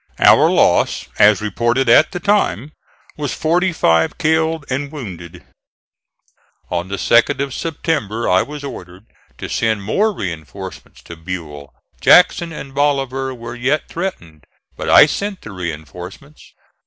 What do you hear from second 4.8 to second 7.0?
wounded. On the